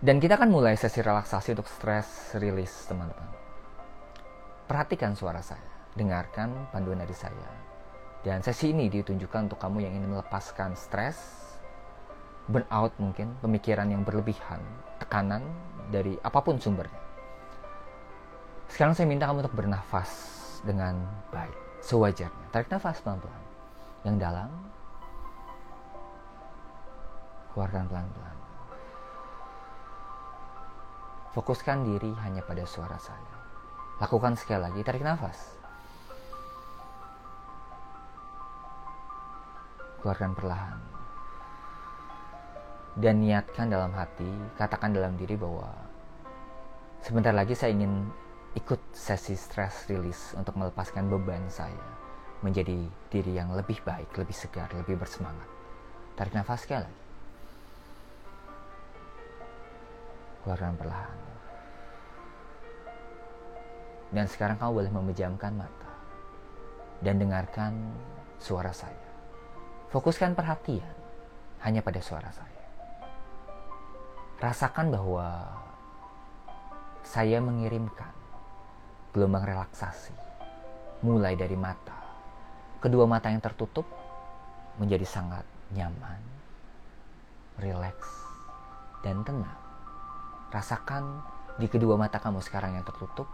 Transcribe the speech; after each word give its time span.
Dan 0.00 0.16
kita 0.16 0.40
akan 0.40 0.48
mulai 0.48 0.80
sesi 0.80 1.04
relaksasi 1.04 1.52
untuk 1.52 1.68
stress 1.68 2.32
release, 2.40 2.88
teman-teman. 2.88 3.28
Perhatikan 4.64 5.12
suara 5.12 5.44
saya, 5.44 5.60
dengarkan 5.92 6.72
panduan 6.72 7.04
dari 7.04 7.12
saya. 7.12 7.52
Dan 8.24 8.40
sesi 8.40 8.72
ini 8.72 8.88
ditunjukkan 8.88 9.52
untuk 9.52 9.60
kamu 9.60 9.84
yang 9.84 9.92
ingin 10.00 10.16
melepaskan 10.16 10.72
stres, 10.72 11.20
burnout 12.48 12.96
mungkin, 12.96 13.36
pemikiran 13.44 13.92
yang 13.92 14.00
berlebihan, 14.00 14.64
tekanan 14.96 15.44
dari 15.92 16.16
apa 16.24 16.40
pun 16.40 16.56
sumbernya. 16.56 16.96
Sekarang 18.72 18.96
saya 18.96 19.04
minta 19.04 19.28
kamu 19.28 19.44
untuk 19.44 19.52
bernafas 19.52 20.08
dengan 20.64 20.96
baik, 21.28 21.84
sewajarnya. 21.84 22.48
Tarik 22.48 22.72
nafas 22.72 23.04
pelan-pelan. 23.04 23.44
Yang 24.08 24.16
dalam, 24.16 24.48
keluarkan 27.52 27.84
pelan-pelan. 27.84 28.39
Fokuskan 31.30 31.86
diri 31.86 32.10
hanya 32.26 32.42
pada 32.42 32.66
suara 32.66 32.98
saya. 32.98 33.34
Lakukan 34.02 34.34
sekali 34.34 34.66
lagi, 34.66 34.80
tarik 34.82 35.06
nafas. 35.06 35.38
Keluarkan 40.02 40.34
perlahan. 40.34 40.78
Dan 42.98 43.22
niatkan 43.22 43.70
dalam 43.70 43.94
hati, 43.94 44.26
katakan 44.58 44.90
dalam 44.90 45.14
diri 45.14 45.38
bahwa 45.38 45.70
sebentar 46.98 47.30
lagi 47.30 47.54
saya 47.54 47.78
ingin 47.78 48.10
ikut 48.58 48.82
sesi 48.90 49.38
stress 49.38 49.86
release 49.86 50.34
untuk 50.34 50.58
melepaskan 50.58 51.06
beban 51.06 51.46
saya 51.46 51.86
menjadi 52.42 52.90
diri 53.06 53.38
yang 53.38 53.54
lebih 53.54 53.78
baik, 53.86 54.10
lebih 54.18 54.34
segar, 54.34 54.66
lebih 54.74 54.98
bersemangat. 54.98 55.46
Tarik 56.18 56.34
nafas 56.34 56.66
sekali 56.66 56.82
lagi. 56.82 57.00
keluarkan 60.40 60.74
perlahan. 60.80 61.19
Dan 64.10 64.26
sekarang 64.26 64.58
kamu 64.58 64.70
boleh 64.74 64.92
memejamkan 64.92 65.54
mata 65.54 65.90
dan 67.00 67.16
dengarkan 67.22 67.72
suara 68.42 68.74
saya. 68.74 69.10
Fokuskan 69.90 70.34
perhatian 70.34 70.94
hanya 71.62 71.82
pada 71.82 72.02
suara 72.02 72.30
saya. 72.30 72.62
Rasakan 74.40 74.90
bahwa 74.90 75.26
saya 77.04 77.42
mengirimkan 77.42 78.12
gelombang 79.12 79.44
relaksasi 79.44 80.14
mulai 81.02 81.34
dari 81.36 81.56
mata. 81.56 81.96
Kedua 82.80 83.04
mata 83.04 83.28
yang 83.28 83.44
tertutup 83.44 83.84
menjadi 84.80 85.04
sangat 85.04 85.44
nyaman, 85.76 86.20
rileks, 87.60 88.08
dan 89.04 89.20
tenang. 89.20 89.60
Rasakan 90.48 91.20
di 91.60 91.68
kedua 91.68 92.00
mata 92.00 92.16
kamu 92.16 92.40
sekarang 92.40 92.80
yang 92.80 92.84
tertutup, 92.88 93.28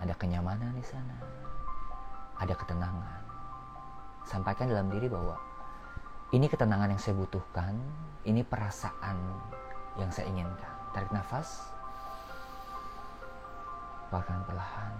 ada 0.00 0.14
kenyamanan 0.18 0.74
di 0.74 0.84
sana. 0.84 1.16
Ada 2.40 2.54
ketenangan. 2.58 3.22
Sampaikan 4.26 4.72
dalam 4.72 4.90
diri 4.90 5.06
bahwa 5.06 5.36
ini 6.34 6.50
ketenangan 6.50 6.90
yang 6.90 7.00
saya 7.02 7.14
butuhkan, 7.14 7.78
ini 8.26 8.42
perasaan 8.42 9.18
yang 10.00 10.10
saya 10.10 10.26
inginkan. 10.26 10.74
Tarik 10.90 11.12
nafas. 11.14 11.70
Keluarkan 14.10 14.42
perlahan. 14.46 14.94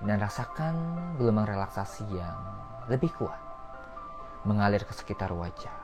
Dan 0.00 0.16
rasakan 0.16 0.74
gelombang 1.20 1.44
relaksasi 1.44 2.08
yang 2.16 2.40
lebih 2.88 3.12
kuat 3.20 3.50
mengalir 4.48 4.80
ke 4.88 4.96
sekitar 4.96 5.36
wajah. 5.36 5.76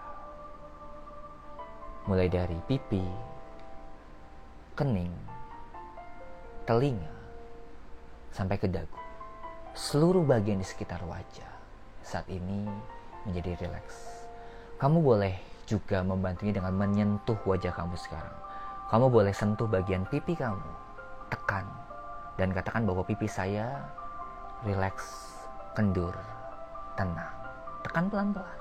Mulai 2.08 2.33
dari 2.33 2.56
pipi, 2.64 3.05
kening, 4.73 5.12
telinga, 6.64 7.16
sampai 8.37 8.61
ke 8.61 8.69
dagu. 8.69 9.01
Seluruh 9.73 10.20
bagian 10.20 10.61
di 10.61 10.67
sekitar 10.69 11.01
wajah 11.09 11.48
saat 12.05 12.29
ini 12.29 12.69
menjadi 13.24 13.64
rileks. 13.64 13.97
Kamu 14.77 15.01
boleh 15.01 15.41
juga 15.64 16.05
membantunya 16.05 16.52
dengan 16.52 16.77
menyentuh 16.77 17.41
wajah 17.48 17.73
kamu 17.73 17.96
sekarang. 17.96 18.36
Kamu 18.92 19.08
boleh 19.08 19.33
sentuh 19.33 19.67
bagian 19.67 20.05
pipi 20.07 20.36
kamu, 20.36 20.70
tekan, 21.33 21.67
dan 22.36 22.52
katakan 22.52 22.85
bahwa 22.85 23.02
pipi 23.02 23.27
saya 23.27 23.83
rileks, 24.63 25.33
kendur, 25.73 26.14
tenang. 26.95 27.35
Tekan 27.83 28.07
pelan-pelan. 28.13 28.61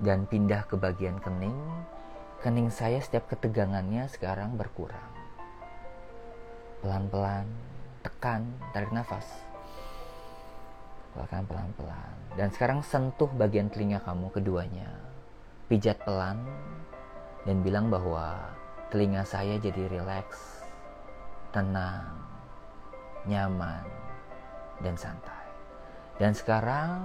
Dan 0.00 0.24
pindah 0.28 0.64
ke 0.64 0.80
bagian 0.80 1.20
kening, 1.20 1.56
kening 2.40 2.68
saya 2.72 3.00
setiap 3.02 3.28
ketegangannya 3.28 4.08
sekarang 4.08 4.56
berkurang. 4.56 5.12
Pelan-pelan, 6.80 7.48
tekan, 8.16 8.48
tarik 8.72 8.88
nafas. 8.96 9.28
Keluarkan 11.12 11.44
pelan-pelan. 11.44 12.16
Dan 12.32 12.48
sekarang 12.48 12.80
sentuh 12.80 13.28
bagian 13.36 13.68
telinga 13.68 14.00
kamu 14.00 14.32
keduanya. 14.32 14.88
Pijat 15.68 16.00
pelan 16.00 16.40
dan 17.44 17.60
bilang 17.60 17.92
bahwa 17.92 18.40
telinga 18.88 19.20
saya 19.20 19.60
jadi 19.60 19.92
rileks, 19.92 20.64
tenang, 21.52 22.08
nyaman, 23.28 23.84
dan 24.80 24.96
santai. 24.96 25.44
Dan 26.16 26.32
sekarang 26.32 27.04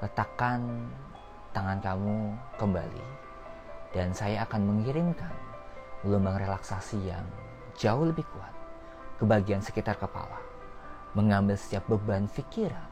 letakkan 0.00 0.88
tangan 1.52 1.84
kamu 1.84 2.16
kembali 2.56 3.06
dan 3.92 4.08
saya 4.16 4.48
akan 4.48 4.72
mengirimkan 4.72 5.36
gelombang 6.00 6.40
relaksasi 6.40 7.12
yang 7.12 7.28
jauh 7.76 8.08
lebih 8.08 8.24
kuat 8.32 8.61
ke 9.22 9.24
bagian 9.30 9.62
sekitar 9.62 10.02
kepala, 10.02 10.42
mengambil 11.14 11.54
setiap 11.54 11.86
beban 11.86 12.26
pikiran, 12.26 12.90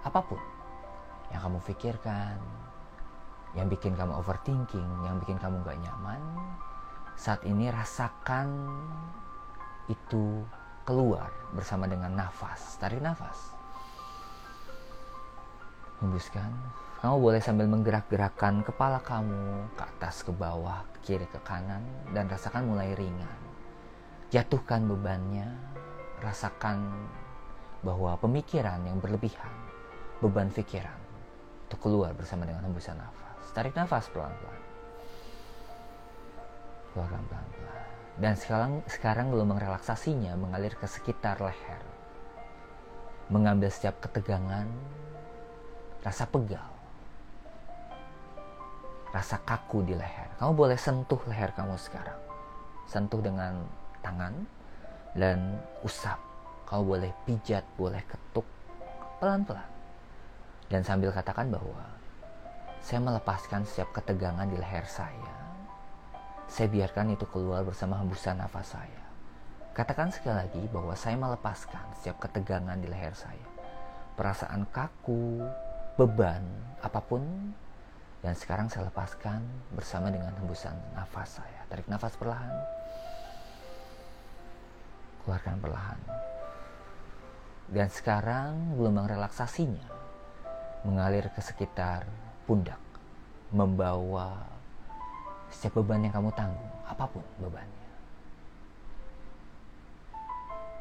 apa 0.00 0.24
pun 0.24 0.40
yang 1.28 1.44
kamu 1.44 1.60
pikirkan, 1.68 2.40
yang 3.52 3.68
bikin 3.68 3.92
kamu 3.92 4.16
overthinking, 4.16 4.88
yang 5.04 5.20
bikin 5.20 5.36
kamu 5.36 5.60
gak 5.60 5.76
nyaman, 5.76 6.24
saat 7.20 7.44
ini 7.44 7.68
rasakan 7.68 8.48
itu 9.92 10.40
keluar 10.88 11.28
bersama 11.52 11.84
dengan 11.84 12.16
nafas, 12.16 12.80
tarik 12.80 13.04
nafas, 13.04 13.52
hembuskan 16.00 16.48
kamu 17.04 17.16
boleh 17.20 17.44
sambil 17.44 17.68
menggerak-gerakkan 17.68 18.64
kepala 18.64 19.04
kamu 19.04 19.68
ke 19.76 19.84
atas, 19.84 20.24
ke 20.24 20.32
bawah, 20.32 20.80
ke 20.96 21.12
kiri, 21.12 21.28
ke 21.28 21.36
kanan, 21.44 21.84
dan 22.16 22.24
rasakan 22.32 22.72
mulai 22.72 22.96
ringan. 22.96 23.51
Jatuhkan 24.32 24.88
bebannya, 24.88 25.44
rasakan 26.24 26.88
bahwa 27.84 28.16
pemikiran 28.16 28.80
yang 28.80 28.96
berlebihan, 28.96 29.52
beban 30.24 30.48
pikiran, 30.48 30.96
itu 31.68 31.76
keluar 31.76 32.16
bersama 32.16 32.48
dengan 32.48 32.64
hembusan 32.64 32.96
nafas. 32.96 33.44
Tarik 33.52 33.76
nafas 33.76 34.08
pelan-pelan. 34.08 34.62
Keluarkan 36.96 37.22
pelan-pelan. 37.28 37.86
Dan 38.16 38.34
sekarang, 38.40 38.72
sekarang 38.88 39.26
gelombang 39.28 39.60
relaksasinya 39.60 40.32
mengalir 40.40 40.72
ke 40.80 40.88
sekitar 40.88 41.36
leher. 41.44 41.84
Mengambil 43.28 43.68
setiap 43.68 44.00
ketegangan, 44.00 44.64
rasa 46.00 46.24
pegal, 46.24 46.72
rasa 49.12 49.36
kaku 49.44 49.84
di 49.84 49.92
leher. 49.92 50.32
Kamu 50.40 50.56
boleh 50.56 50.80
sentuh 50.80 51.20
leher 51.28 51.52
kamu 51.52 51.76
sekarang. 51.76 52.16
Sentuh 52.88 53.20
dengan 53.20 53.81
tangan 54.02 54.34
dan 55.16 55.56
usap. 55.86 56.18
Kamu 56.66 56.82
boleh 56.84 57.12
pijat, 57.24 57.64
boleh 57.76 58.00
ketuk 58.04 58.44
pelan-pelan. 59.22 59.68
Dan 60.66 60.80
sambil 60.82 61.12
katakan 61.12 61.52
bahwa 61.52 61.84
saya 62.82 62.98
melepaskan 62.98 63.62
setiap 63.62 63.94
ketegangan 63.94 64.48
di 64.48 64.58
leher 64.58 64.82
saya. 64.88 65.36
Saya 66.50 66.68
biarkan 66.68 67.14
itu 67.14 67.24
keluar 67.30 67.62
bersama 67.62 68.00
hembusan 68.02 68.40
nafas 68.40 68.74
saya. 68.74 69.02
Katakan 69.72 70.12
sekali 70.12 70.36
lagi 70.36 70.62
bahwa 70.68 70.92
saya 70.92 71.16
melepaskan 71.16 71.96
setiap 71.96 72.20
ketegangan 72.28 72.76
di 72.76 72.90
leher 72.90 73.14
saya. 73.16 73.48
Perasaan 74.18 74.68
kaku, 74.68 75.40
beban, 75.96 76.44
apa 76.84 77.00
pun 77.00 77.24
dan 78.22 78.38
sekarang 78.38 78.70
saya 78.70 78.86
lepaskan 78.86 79.42
bersama 79.74 80.10
dengan 80.10 80.30
hembusan 80.38 80.74
nafas 80.94 81.42
saya. 81.42 81.60
Tarik 81.66 81.90
nafas 81.90 82.14
perlahan. 82.14 82.81
Keluarkan 85.32 85.64
perlahan. 85.64 86.00
Dan 87.72 87.88
sekarang 87.88 88.76
gelombang 88.76 89.08
relaksasinya 89.08 89.88
mengalir 90.84 91.32
ke 91.32 91.40
sekitar 91.40 92.04
pundak. 92.44 92.76
Membawa 93.48 94.44
setiap 95.48 95.80
beban 95.80 96.04
yang 96.04 96.12
kamu 96.12 96.36
tanggung. 96.36 96.68
Apa 96.84 97.08
pun 97.08 97.24
bebannya. 97.40 97.88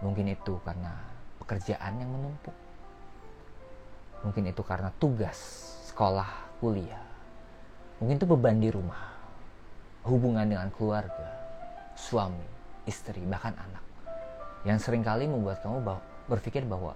Mungkin 0.04 0.36
itu 0.36 0.60
karena 0.68 1.00
pekerjaan 1.40 2.04
yang 2.04 2.12
menumpuk. 2.12 2.56
Mungkin 4.28 4.52
itu 4.52 4.60
karena 4.68 4.92
tugas 5.00 5.40
sekolah, 5.88 6.60
kuliah 6.60 7.08
Mungkin 8.04 8.20
itu 8.20 8.28
beban 8.28 8.60
di 8.60 8.68
rumah, 8.68 9.16
hubungan 10.04 10.44
dengan 10.44 10.68
keluarga, 10.76 11.32
suami, 11.96 12.44
istri, 12.84 13.24
bahkan 13.24 13.56
anak. 13.56 13.91
Yang 14.62 14.86
sering 14.86 15.02
kali 15.02 15.26
membuat 15.26 15.66
kamu 15.66 15.82
berpikir 16.30 16.62
bahwa 16.70 16.94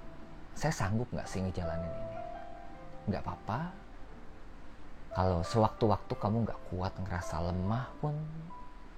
saya 0.54 0.72
sanggup 0.72 1.10
nggak 1.10 1.26
sih 1.26 1.42
ngejalanin 1.42 1.90
ini. 1.90 2.20
Nggak 3.10 3.22
apa-apa. 3.26 3.60
Kalau 5.16 5.40
sewaktu-waktu 5.48 6.14
kamu 6.20 6.38
nggak 6.46 6.62
kuat 6.70 6.94
ngerasa 7.00 7.40
lemah 7.40 7.88
pun, 8.04 8.14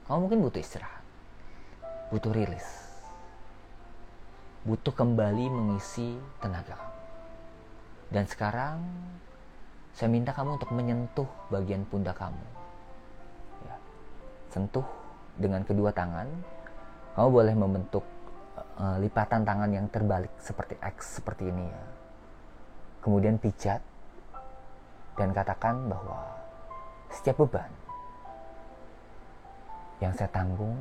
kamu 0.09 0.17
mungkin 0.27 0.39
butuh 0.43 0.61
istirahat. 0.61 1.05
Butuh 2.11 2.31
rilis. 2.33 2.67
Butuh 4.67 4.91
kembali 4.91 5.47
mengisi 5.47 6.19
tenaga 6.43 6.75
kamu. 6.75 7.01
Dan 8.07 8.25
sekarang 8.27 8.83
saya 9.95 10.11
minta 10.11 10.31
kamu 10.35 10.59
untuk 10.59 10.71
menyentuh 10.75 11.27
bagian 11.51 11.87
pundak 11.87 12.19
kamu. 12.19 12.45
Ya. 13.67 13.75
Sentuh 14.51 14.85
dengan 15.39 15.63
kedua 15.63 15.93
tangan. 15.95 16.27
Kamu 17.15 17.29
boleh 17.33 17.55
membentuk 17.57 18.05
uh, 18.77 18.97
lipatan 19.01 19.43
tangan 19.43 19.69
yang 19.73 19.85
terbalik 19.89 20.31
seperti 20.37 20.77
X 20.79 21.21
seperti 21.21 21.49
ini 21.49 21.65
ya. 21.65 21.85
Kemudian 23.01 23.41
pijat 23.41 23.81
dan 25.17 25.33
katakan 25.33 25.89
bahwa 25.89 26.21
setiap 27.09 27.41
beban 27.41 27.71
yang 29.97 30.13
saya 30.13 30.29
tanggung, 30.29 30.77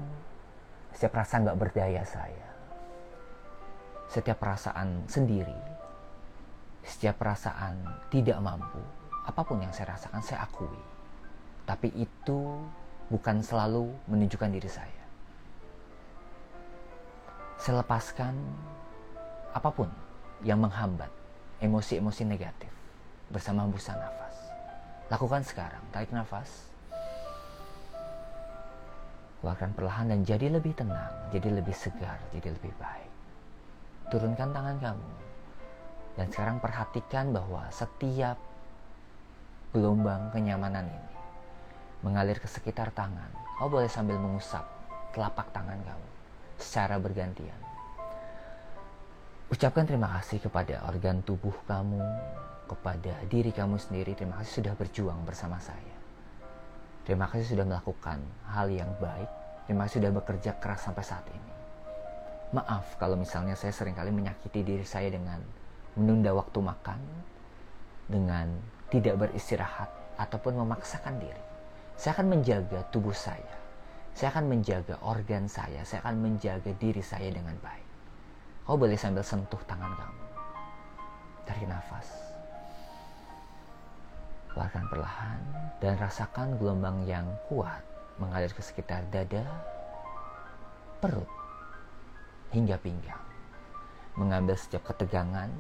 setiap 0.93 1.17
rasa 1.17 1.41
nggak 1.41 1.57
berdaya 1.57 2.03
saya, 2.05 2.49
setiap 4.13 4.37
perasaan 4.37 5.09
sendiri, 5.09 5.57
setiap 6.85 7.17
perasaan 7.17 7.81
tidak 8.13 8.37
mampu, 8.45 8.83
apa 9.25 9.41
pun 9.41 9.63
yang 9.63 9.73
saya 9.73 9.97
rasakan 9.97 10.21
saya 10.21 10.45
akui. 10.45 10.81
Tapi 11.65 11.91
itu 11.97 12.61
bukan 13.09 13.41
selalu 13.41 13.91
menunjukkan 14.07 14.51
diri 14.53 14.71
saya. 14.71 15.06
Saya 17.57 17.81
lepaskan 17.81 18.37
apa 19.57 19.73
pun 19.73 19.89
yang 20.45 20.61
menghambat 20.61 21.09
emosi-emosi 21.65 22.29
negatif 22.29 22.69
bersama 23.33 23.65
hembusan 23.65 23.97
nafas. 23.97 24.37
Lakukan 25.09 25.41
sekarang, 25.41 25.81
tarik 25.89 26.13
nafas. 26.13 26.69
Keluarkan 29.41 29.73
perlahan 29.73 30.13
dan 30.13 30.21
jadi 30.27 30.53
lebih 30.53 30.77
tenang, 30.77 31.13
jadi 31.33 31.49
lebih 31.57 31.73
segar, 31.73 32.21
jadi 32.37 32.53
lebih 32.53 32.73
baik. 32.77 33.13
Turunkan 34.13 34.53
tangan 34.53 34.77
kamu. 34.77 35.11
Dan 36.17 36.27
sekarang 36.33 36.57
perhatikan 36.61 37.33
bahwa 37.33 37.69
setiap 37.73 38.41
gelombang 39.73 40.33
kenyamanan 40.33 40.89
ini 40.89 41.15
mengalir 42.01 42.41
ke 42.41 42.49
sekitar 42.49 42.93
tangan. 42.93 43.29
Kau 43.57 43.69
boleh 43.69 43.89
sambil 43.89 44.21
mengusap 44.21 44.65
telapak 45.13 45.49
tangan 45.53 45.81
kamu 45.81 46.16
secara 46.57 47.01
bergantian. 47.01 47.57
Ucapkan 49.47 49.87
terima 49.87 50.11
kasih 50.19 50.43
kepada 50.43 50.83
organ 50.91 51.23
tubuh 51.23 51.55
kamu, 51.71 52.03
kepada 52.67 53.15
diri 53.31 53.55
kamu 53.55 53.79
sendiri. 53.79 54.19
Terima 54.19 54.43
kasih 54.43 54.63
sudah 54.63 54.75
berjuang 54.75 55.23
bersama 55.23 55.63
saya. 55.63 55.95
Terima 57.07 57.31
kasih 57.31 57.55
sudah 57.55 57.63
melakukan 57.63 58.19
hal 58.51 58.67
yang 58.67 58.91
baik. 58.99 59.31
Terima 59.71 59.87
kasih 59.87 60.03
sudah 60.03 60.13
bekerja 60.19 60.51
keras 60.59 60.83
sampai 60.83 61.05
saat 61.07 61.23
ini. 61.31 61.53
Maaf 62.55 62.99
kalau 62.99 63.15
misalnya 63.15 63.55
saya 63.55 63.71
sering 63.71 63.95
kali 63.95 64.11
menyakiti 64.11 64.67
diri 64.67 64.83
saya 64.83 65.11
dengan 65.15 65.39
menunda 65.95 66.35
waktu 66.35 66.59
makan, 66.59 66.99
dengan 68.11 68.51
tidak 68.91 69.19
beristirahat 69.19 69.91
ataupun 70.19 70.59
memaksakan 70.63 71.19
diri. 71.19 71.43
Saya 71.95 72.19
akan 72.19 72.39
menjaga 72.39 72.83
tubuh 72.91 73.15
saya. 73.15 73.66
Saya 74.17 74.33
akan 74.33 74.49
menjaga 74.49 74.97
organ 75.05 75.45
saya. 75.45 75.85
Saya 75.85 76.01
akan 76.01 76.17
menjaga 76.25 76.73
diri 76.81 77.05
saya 77.05 77.29
dengan 77.29 77.53
baik. 77.61 77.85
Kau 78.65 78.81
boleh 78.81 78.97
sambil 78.97 79.21
sentuh 79.21 79.61
tangan 79.69 79.93
kamu. 79.93 80.25
Tarik 81.45 81.69
nafas. 81.69 82.09
Keluarkan 84.49 84.89
perlahan 84.89 85.41
dan 85.85 86.01
rasakan 86.01 86.57
gelombang 86.57 87.05
yang 87.05 87.29
kuat 87.45 87.85
mengalir 88.17 88.49
ke 88.57 88.65
sekitar 88.65 89.05
dada, 89.13 89.45
perut, 90.97 91.29
hingga 92.57 92.81
pinggang. 92.81 93.21
Mengambil 94.17 94.57
setiap 94.57 94.81
ketegangan, 94.97 95.53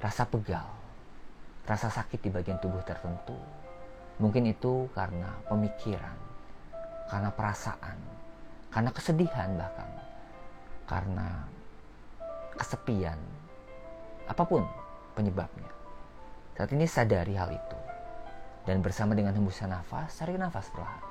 rasa 0.00 0.24
pegal, 0.24 0.72
rasa 1.68 1.92
sakit 1.92 2.16
di 2.16 2.32
bagian 2.32 2.56
tubuh 2.64 2.80
tertentu. 2.80 3.36
Mungkin 4.16 4.48
itu 4.48 4.88
karena 4.96 5.28
pemikiran, 5.52 6.16
karena 7.08 7.30
perasaan, 7.32 7.98
karena 8.72 8.90
kesedihan 8.90 9.50
bahkan, 9.56 9.90
karena 10.88 11.28
kesepian, 12.56 13.18
apa 14.24 14.42
pun 14.46 14.64
penyebabnya. 15.14 15.70
Saat 16.54 16.70
ini 16.70 16.86
sadari 16.86 17.34
hal 17.34 17.50
itu. 17.50 17.78
Dan 18.64 18.80
bersama 18.80 19.12
dengan 19.12 19.36
hembusan 19.36 19.68
nafas, 19.68 20.16
tarik 20.16 20.40
nafas 20.40 20.72
perlahan. 20.72 21.04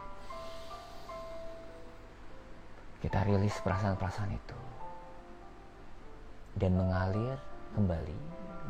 Kita 2.98 3.22
rilis 3.28 3.54
perasaan-perasaan 3.62 4.31
itu. 4.34 4.60
Dan 6.57 6.74
mengalir 6.74 7.38
kembali 7.78 8.18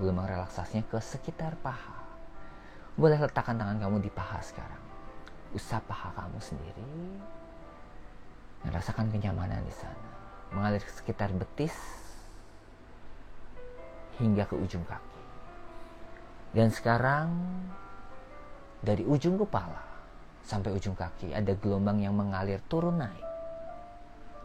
gelombang 0.03 0.27
relaksasinya 0.27 0.83
ke 0.89 0.99
sekitar 0.99 1.55
paha. 1.63 2.03
Boleh 2.99 3.15
letakkan 3.21 3.55
tangan 3.55 3.79
kamu 3.79 4.03
di 4.03 4.11
paha 4.11 4.43
sekarang. 4.43 4.82
Usap 5.53 5.85
paha 5.85 6.09
kamu 6.17 6.39
sendiri. 6.41 6.89
Dan 8.65 8.69
rasakan 8.73 9.13
kenyamanan 9.13 9.61
di 9.63 9.73
sana. 9.73 10.09
Mengalir 10.53 10.81
ke 10.81 10.91
sekitar 10.93 11.29
betis 11.33 11.73
hingga 14.21 14.45
ke 14.45 14.53
ujung 14.57 14.85
kaki. 14.85 15.21
Dan 16.53 16.69
sekarang 16.69 17.33
dari 18.83 19.01
ujung 19.01 19.41
kepala 19.41 19.81
sampai 20.45 20.75
ujung 20.75 20.93
kaki 20.93 21.33
ada 21.33 21.55
gelombang 21.57 22.03
yang 22.03 22.13
mengalir 22.13 22.61
turun 22.69 23.01
naik. 23.01 23.25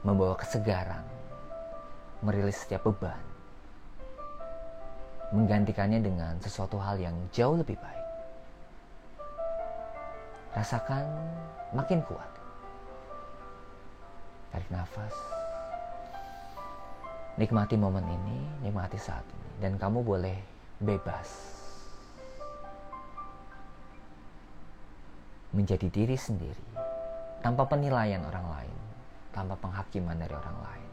Membawa 0.07 0.39
kesegaran, 0.39 1.03
merilis 2.23 2.63
setiap 2.63 2.87
beban, 2.87 3.19
menggantikannya 5.35 6.01
dengan 6.01 6.39
sesuatu 6.39 6.79
hal 6.79 7.03
yang 7.03 7.19
jauh 7.35 7.59
lebih 7.59 7.75
baik. 7.77 7.98
Rasakan 10.59 11.07
makin 11.71 12.03
kuat. 12.03 12.27
Tarik 14.51 14.67
nafas. 14.75 15.15
Nikmati 17.39 17.79
momen 17.79 18.03
ini, 18.03 18.67
nikmati 18.67 18.99
saat 18.99 19.23
ini. 19.23 19.63
Dan 19.63 19.79
kamu 19.79 20.03
boleh 20.03 20.35
bebas. 20.83 21.31
Menjadi 25.55 25.87
diri 25.87 26.19
sendiri. 26.19 26.67
Tanpa 27.39 27.63
penilaian 27.71 28.27
orang 28.27 28.47
lain. 28.59 28.79
Tanpa 29.31 29.55
penghakiman 29.63 30.19
dari 30.19 30.35
orang 30.35 30.59
lain. 30.59 30.93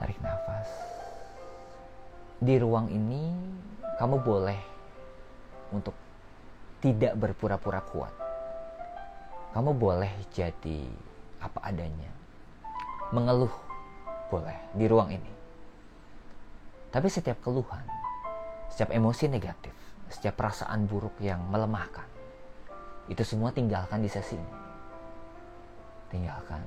Tarik 0.00 0.16
nafas 0.24 0.68
di 2.36 2.60
ruang 2.60 2.92
ini 2.92 3.32
kamu 3.96 4.16
boleh 4.20 4.60
untuk 5.72 6.05
tidak 6.86 7.18
berpura-pura 7.18 7.82
kuat. 7.82 8.14
Kamu 9.50 9.74
boleh 9.74 10.30
jadi 10.30 10.86
apa 11.42 11.58
adanya. 11.66 12.14
Mengeluh 13.10 13.50
boleh 14.30 14.54
di 14.70 14.86
ruang 14.86 15.10
ini. 15.10 15.32
Tapi 16.94 17.10
setiap 17.10 17.42
keluhan, 17.42 17.82
setiap 18.70 18.94
emosi 18.94 19.26
negatif, 19.26 19.74
setiap 20.06 20.38
perasaan 20.38 20.86
buruk 20.86 21.18
yang 21.18 21.42
melemahkan, 21.50 22.06
itu 23.10 23.26
semua 23.26 23.50
tinggalkan 23.50 23.98
di 23.98 24.06
sesi 24.06 24.38
ini. 24.38 24.54
Tinggalkan, 26.06 26.62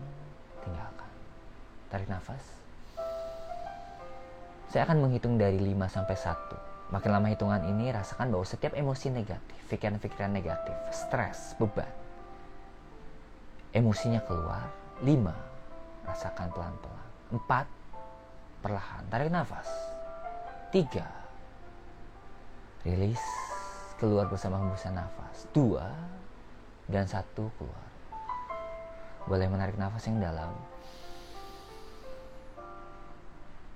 tinggalkan. 0.68 1.12
Tarik 1.88 2.12
nafas. 2.12 2.44
Saya 4.68 4.84
akan 4.84 5.08
menghitung 5.08 5.40
dari 5.40 5.58
5 5.64 5.88
sampai 5.88 6.14
1. 6.20 6.69
Makin 6.90 7.10
lama 7.14 7.30
hitungan 7.30 7.62
ini, 7.70 7.94
rasakan 7.94 8.34
bahwa 8.34 8.46
setiap 8.46 8.74
emosi 8.74 9.14
negatif, 9.14 9.62
pikiran-pikiran 9.70 10.34
negatif, 10.34 10.74
stres, 10.90 11.54
beban, 11.62 11.86
emosinya 13.74 14.22
keluar. 14.26 14.66
5. 15.00 15.32
Rasakan 16.04 16.48
pelan-pelan. 16.52 17.08
4. 17.32 17.68
Perlahan. 18.60 19.04
Tarik 19.08 19.32
nafas. 19.32 19.70
3. 20.74 21.06
Rilis. 22.84 23.22
Keluar 23.96 24.28
bersama 24.28 24.60
hembusan 24.60 24.98
nafas. 24.98 25.48
2. 25.56 25.80
Dan 26.90 27.06
1 27.06 27.24
keluar. 27.56 27.88
Boleh 29.30 29.48
menarik 29.48 29.78
nafas 29.78 30.10
yang 30.10 30.20
dalam. 30.20 30.52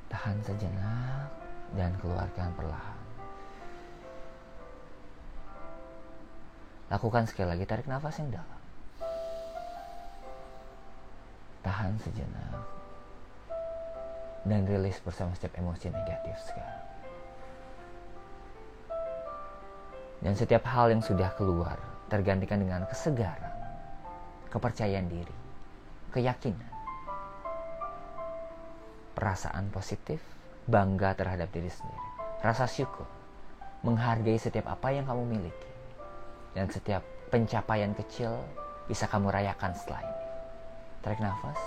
Tahan 0.09 0.37
sejenak 0.45 1.29
dan 1.77 1.93
keluarkan 2.01 2.49
perlahan. 2.57 3.02
Lakukan 6.93 7.25
sekali 7.25 7.49
lagi 7.49 7.65
tarik 7.65 7.89
nafas 7.89 8.21
yang 8.21 8.29
dalam. 8.29 8.63
tahan 11.63 11.95
sejenak 12.03 12.59
dan 14.43 14.67
rilis 14.67 14.99
bersama 14.99 15.31
setiap 15.31 15.55
emosi 15.55 15.87
negatif 15.87 16.35
sekarang. 16.43 16.83
Dan 20.23 20.35
setiap 20.35 20.63
hal 20.67 20.91
yang 20.91 21.03
sudah 21.03 21.31
keluar 21.39 21.79
tergantikan 22.11 22.59
dengan 22.59 22.83
kesegaran, 22.87 23.55
kepercayaan 24.51 25.07
diri, 25.07 25.35
keyakinan, 26.11 26.71
perasaan 29.15 29.71
positif, 29.71 30.19
bangga 30.67 31.15
terhadap 31.15 31.47
diri 31.51 31.71
sendiri, 31.71 32.07
rasa 32.43 32.67
syukur, 32.67 33.07
menghargai 33.83 34.39
setiap 34.39 34.71
apa 34.71 34.95
yang 34.95 35.07
kamu 35.07 35.23
miliki, 35.27 35.72
dan 36.53 36.69
setiap 36.69 37.01
pencapaian 37.33 37.91
kecil 37.97 38.37
bisa 38.85 39.09
kamu 39.09 39.33
rayakan 39.33 39.73
setelah 39.73 40.01
ini. 40.05 40.19
Tarik 41.01 41.19
nafas. 41.19 41.59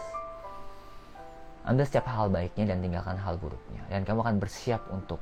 Ambil 1.67 1.83
setiap 1.83 2.07
hal 2.07 2.31
baiknya 2.31 2.71
dan 2.71 2.79
tinggalkan 2.79 3.19
hal 3.19 3.35
buruknya. 3.37 3.83
Dan 3.91 4.07
kamu 4.07 4.23
akan 4.23 4.37
bersiap 4.39 4.81
untuk 4.95 5.19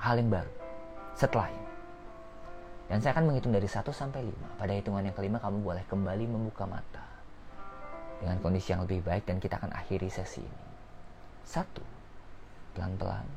hal 0.00 0.16
yang 0.16 0.32
baru 0.32 0.52
setelah 1.12 1.52
ini. 1.52 1.68
Dan 2.88 3.04
saya 3.04 3.12
akan 3.12 3.28
menghitung 3.28 3.52
dari 3.52 3.68
1 3.68 3.84
sampai 3.92 4.24
5. 4.24 4.56
Pada 4.56 4.72
hitungan 4.72 5.04
yang 5.04 5.12
kelima 5.12 5.36
kamu 5.36 5.60
boleh 5.60 5.84
kembali 5.84 6.24
membuka 6.24 6.64
mata. 6.64 7.04
Dengan 8.24 8.40
kondisi 8.40 8.72
yang 8.72 8.88
lebih 8.88 9.04
baik 9.04 9.28
dan 9.28 9.36
kita 9.36 9.60
akan 9.60 9.76
akhiri 9.76 10.08
sesi 10.08 10.40
ini. 10.40 10.64
Satu. 11.44 11.84
Pelan-pelan. 12.72 13.28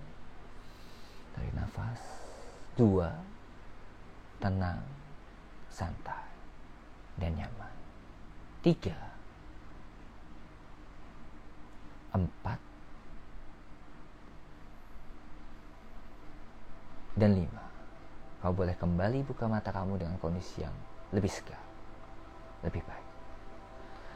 Tarik 1.35 1.53
nafas. 1.59 1.99
Dua. 2.79 3.11
Tenang. 4.39 5.00
Santai. 5.71 6.27
Dan 7.15 7.39
nyaman. 7.39 7.73
Tiga 8.61 9.11
empat, 12.11 12.59
dan 17.15 17.31
lima. 17.35 17.63
Kau 18.41 18.51
boleh 18.51 18.75
kembali 18.75 19.23
buka 19.23 19.45
mata 19.45 19.69
kamu 19.69 20.01
dengan 20.01 20.15
kondisi 20.17 20.65
yang 20.65 20.73
lebih 21.13 21.29
segar, 21.29 21.61
lebih 22.65 22.81
baik. 22.83 23.07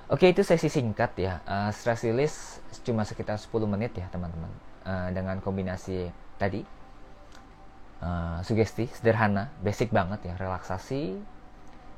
Oke, 0.05 0.29
itu 0.29 0.45
sesi 0.45 0.69
singkat 0.69 1.17
ya. 1.17 1.41
Uh, 1.49 1.69
stress 1.73 2.05
release 2.05 2.61
cuma 2.85 3.01
sekitar 3.01 3.41
10 3.41 3.49
menit 3.65 3.93
ya, 3.97 4.05
teman-teman. 4.13 4.49
Uh, 4.85 5.09
dengan 5.09 5.41
kombinasi 5.41 6.13
tadi 6.37 6.61
uh, 8.05 8.37
sugesti 8.45 8.85
sederhana, 8.93 9.49
basic 9.65 9.89
banget 9.89 10.29
ya, 10.29 10.33
relaksasi 10.37 11.17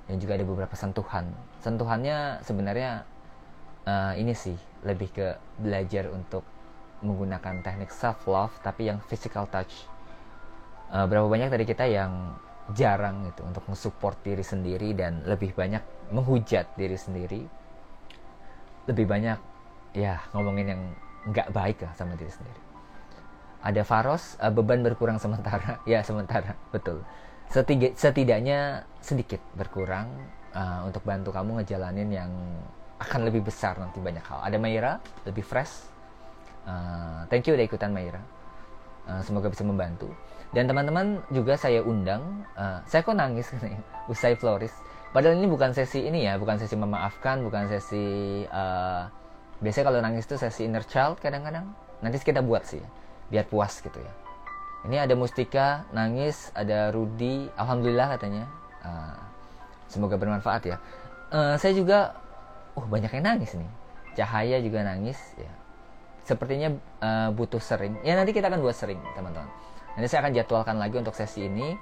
dan 0.07 0.15
juga 0.23 0.39
ada 0.39 0.45
beberapa 0.47 0.75
sentuhan. 0.79 1.27
Sentuhannya 1.59 2.39
sebenarnya 2.47 3.03
uh, 3.83 4.13
ini 4.15 4.31
sih 4.31 4.55
lebih 4.87 5.11
ke 5.11 5.27
belajar 5.59 6.07
untuk 6.09 6.47
menggunakan 7.03 7.61
teknik 7.61 7.93
self 7.93 8.25
love 8.25 8.55
tapi 8.63 8.87
yang 8.87 9.03
physical 9.05 9.45
touch. 9.51 9.85
Uh, 10.87 11.03
berapa 11.03 11.27
banyak 11.27 11.51
dari 11.51 11.67
kita 11.67 11.83
yang 11.83 12.39
jarang 12.71 13.27
gitu 13.27 13.43
untuk 13.43 13.63
mensupport 13.67 14.15
diri 14.23 14.43
sendiri 14.43 14.95
dan 14.95 15.23
lebih 15.27 15.51
banyak 15.51 15.83
menghujat 16.15 16.71
diri 16.79 16.95
sendiri. 16.95 17.43
Lebih 18.87 19.03
banyak 19.03 19.39
ya 19.91 20.23
ngomongin 20.31 20.67
yang 20.71 20.81
nggak 21.27 21.51
baik 21.51 21.83
lah 21.83 21.91
sama 21.99 22.15
diri 22.15 22.31
sendiri. 22.31 22.61
Ada 23.59 23.83
Faros 23.83 24.39
uh, 24.39 24.47
beban 24.55 24.79
berkurang 24.79 25.19
sementara. 25.19 25.83
Ya 25.89 25.99
sementara. 25.99 26.55
Betul 26.71 27.03
Setiga, 27.47 27.87
setidaknya 27.95 28.83
sedikit 28.99 29.39
berkurang 29.55 30.11
uh, 30.51 30.83
untuk 30.83 30.99
bantu 31.07 31.31
kamu 31.31 31.63
ngejalanin 31.63 32.09
yang 32.11 32.31
akan 32.97 33.29
lebih 33.29 33.45
besar 33.47 33.77
nanti 33.79 34.01
banyak 34.01 34.25
hal. 34.25 34.43
Ada 34.43 34.57
Maira, 34.59 34.99
lebih 35.23 35.45
fresh. 35.45 35.87
Uh, 36.67 37.23
thank 37.31 37.47
you 37.47 37.55
udah 37.55 37.63
ikutan 37.63 37.95
Maira. 37.95 38.19
Uh, 39.07 39.23
semoga 39.23 39.47
bisa 39.47 39.63
membantu. 39.63 40.11
Dan 40.51 40.67
teman-teman 40.67 41.23
juga 41.31 41.55
saya 41.55 41.79
undang. 41.85 42.43
Uh, 42.57 42.83
saya 42.83 43.05
kok 43.05 43.15
nangis 43.15 43.47
nih, 43.63 43.79
usai 44.11 44.35
Floris. 44.35 44.75
Padahal 45.15 45.39
ini 45.39 45.47
bukan 45.47 45.71
sesi 45.71 46.03
ini 46.03 46.27
ya, 46.27 46.35
bukan 46.35 46.59
sesi 46.59 46.75
memaafkan, 46.75 47.39
bukan 47.47 47.71
sesi. 47.71 48.43
Uh, 48.51 49.07
biasanya 49.63 49.85
kalau 49.87 49.99
nangis 50.03 50.27
itu 50.27 50.35
sesi 50.35 50.67
inner 50.67 50.83
child 50.83 51.23
kadang-kadang. 51.23 51.71
Nanti 52.03 52.19
kita 52.19 52.43
buat 52.43 52.67
sih, 52.67 52.83
biar 53.31 53.47
puas 53.47 53.79
gitu 53.79 53.97
ya. 53.97 54.26
Ini 54.87 55.03
ada 55.03 55.19
Mustika 55.19 55.83
nangis, 55.91 56.47
ada 56.55 56.95
Rudi, 56.95 57.51
alhamdulillah 57.59 58.15
katanya. 58.15 58.47
Uh, 58.79 59.19
semoga 59.91 60.15
bermanfaat 60.15 60.63
ya. 60.63 60.77
Uh, 61.27 61.59
saya 61.59 61.75
juga 61.75 62.15
oh 62.79 62.87
banyak 62.87 63.11
yang 63.19 63.35
nangis 63.35 63.51
nih. 63.59 63.67
Cahaya 64.15 64.63
juga 64.63 64.87
nangis 64.87 65.19
ya. 65.35 65.51
Sepertinya 66.23 66.71
uh, 67.03 67.29
butuh 67.35 67.59
sering. 67.59 67.99
Ya 68.07 68.15
nanti 68.15 68.31
kita 68.31 68.47
akan 68.47 68.63
buat 68.63 68.79
sering 68.79 68.99
teman-teman. 69.11 69.51
Nanti 69.99 70.07
saya 70.07 70.23
akan 70.23 70.31
jadwalkan 70.31 70.79
lagi 70.79 70.95
untuk 70.95 71.15
sesi 71.19 71.51
ini. 71.51 71.75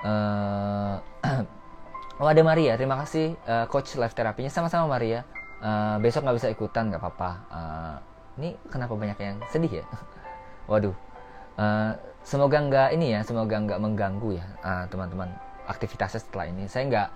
Uh, 0.00 0.96
oh 2.24 2.28
ada 2.28 2.40
Maria. 2.40 2.80
Terima 2.80 2.96
kasih 3.04 3.36
uh, 3.44 3.68
coach 3.68 4.00
live 4.00 4.16
terapinya. 4.16 4.48
Sama-sama 4.48 4.88
Maria. 4.88 5.28
Uh, 5.60 6.00
besok 6.00 6.24
nggak 6.24 6.40
bisa 6.40 6.48
ikutan 6.48 6.88
nggak 6.88 7.04
apa-apa. 7.04 7.30
Uh, 7.52 7.96
ini 8.40 8.56
kenapa 8.72 8.96
banyak 8.96 9.18
yang 9.20 9.36
sedih 9.52 9.84
ya? 9.84 9.86
Waduh. 10.72 10.96
Uh, 11.60 11.92
semoga 12.22 12.58
nggak 12.60 12.88
ini 12.94 13.16
ya 13.16 13.20
semoga 13.24 13.56
nggak 13.56 13.80
mengganggu 13.80 14.30
ya 14.36 14.46
teman-teman 14.88 15.28
uh, 15.32 15.70
aktivitasnya 15.70 16.20
setelah 16.20 16.46
ini. 16.50 16.64
Saya 16.66 16.84
nggak 16.90 17.08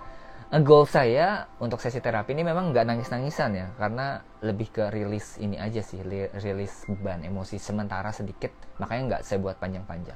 goal 0.61 0.85
saya 0.85 1.49
untuk 1.57 1.81
sesi 1.81 1.97
terapi 1.97 2.37
ini 2.37 2.45
memang 2.45 2.69
nggak 2.69 2.85
nangis-nangisan 2.85 3.51
ya 3.57 3.67
karena 3.75 4.21
lebih 4.45 4.69
ke 4.69 4.83
rilis 4.93 5.41
ini 5.41 5.57
aja 5.57 5.81
sih 5.81 5.99
rilis 6.37 6.85
beban 6.85 7.25
emosi 7.25 7.57
sementara 7.57 8.13
sedikit 8.13 8.53
makanya 8.77 9.03
nggak 9.09 9.21
saya 9.25 9.41
buat 9.41 9.57
panjang-panjang 9.57 10.15